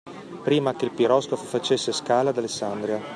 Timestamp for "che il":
0.75-0.93